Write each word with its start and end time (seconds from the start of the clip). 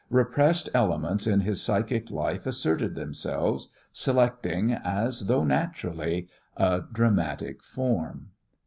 Repressed 0.09 0.67
elements 0.73 1.27
in 1.27 1.41
his 1.41 1.61
psychic 1.61 2.09
life 2.09 2.47
asserted 2.47 2.95
themselves, 2.95 3.67
selecting, 3.91 4.73
as 4.73 5.27
though 5.27 5.43
naturally, 5.43 6.27
a 6.57 6.81
dramatic 6.91 7.61
form. 7.61 8.29